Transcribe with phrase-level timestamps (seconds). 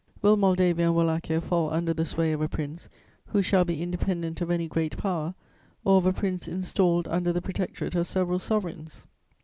[0.23, 2.89] "Will Moldavia and Wallachia fall under the sway of a prince
[3.27, 5.35] who shall be independent of any Great Power,
[5.83, 9.05] or of a prince installed under the protectorate of several sovereigns?